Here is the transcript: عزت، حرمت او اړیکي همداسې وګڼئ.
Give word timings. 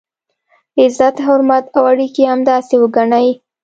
عزت، 0.79 1.15
حرمت 1.25 1.65
او 1.77 1.83
اړیکي 1.91 2.23
همداسې 2.33 2.75
وګڼئ. 2.81 3.27